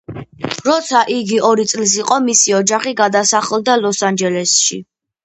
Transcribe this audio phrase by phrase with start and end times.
[0.67, 4.81] როცა იგი ორი წლის იყო მისი ოჯახი გადასახლდა ლოს-ანჯელესში.